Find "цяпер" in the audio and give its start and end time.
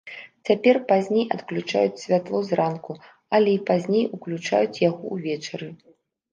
0.49-0.79